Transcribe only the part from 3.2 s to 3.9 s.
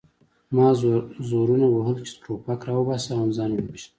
او ځان ووژنم